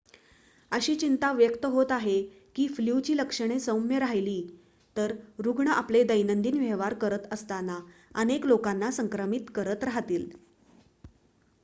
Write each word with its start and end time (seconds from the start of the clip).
अशी 0.71 0.93
चिंता 0.95 1.31
व्यक्त 1.31 1.65
होत 1.65 1.91
आहे 1.91 2.13
की 2.55 2.67
फ्लूची 2.67 3.17
लक्षणे 3.17 3.59
सौम्य 3.59 3.99
राहिली 3.99 4.39
तर 4.95 5.13
रुग्ण 5.39 5.67
आपले 5.73 6.03
दैनंदिन 6.03 6.59
व्यवहार 6.59 6.93
करत 7.01 7.27
असताना 7.31 7.79
अनेक 8.15 8.45
लोकांना 8.45 8.91
संक्रमित 8.91 9.51
करत 9.55 9.83
राहतील 9.83 10.29